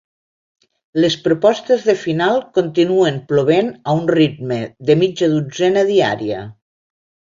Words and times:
Les 1.03 1.17
propostes 1.25 1.83
de 1.89 1.95
final 2.05 2.41
continuen 2.59 3.19
plovent 3.33 3.69
a 3.91 3.95
un 4.01 4.09
ritme 4.15 4.61
de 4.89 4.97
mitja 5.03 5.31
dotzena 5.35 5.85
diària. 5.95 6.41